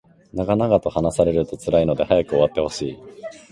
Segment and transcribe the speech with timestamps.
[0.33, 2.97] 長々と話されると辛いので早く終わってほしい